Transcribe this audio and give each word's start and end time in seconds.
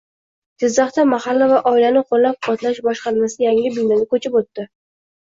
Jizzaxda 0.61 1.03
mahalla 1.09 1.49
va 1.51 1.59
oilani 1.71 2.01
qo‘llab-quvvatlash 2.13 2.79
boshqarmasi 2.85 3.43
yangi 3.45 3.69
binoga 3.75 4.07
ko‘chib 4.15 4.39
o‘tdi 4.41 4.67